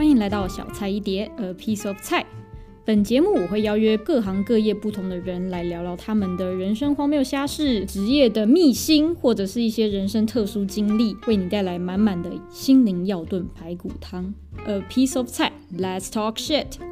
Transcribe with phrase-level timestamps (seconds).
[0.00, 2.24] 欢迎来到小菜一碟，A piece of 菜。
[2.86, 14.32] 本节目我会邀约各行各业不同的人来聊聊他们的人生荒谬瞎事、职业的秘辛，或者是一些人生特殊经历，为你带来满满的心灵药炖排骨汤。
[14.64, 16.89] A piece of 菜，Let's talk shit。